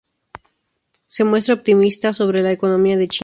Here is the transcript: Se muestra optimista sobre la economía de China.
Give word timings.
Se 1.05 1.23
muestra 1.25 1.53
optimista 1.53 2.11
sobre 2.11 2.41
la 2.41 2.51
economía 2.51 2.97
de 2.97 3.07
China. 3.07 3.19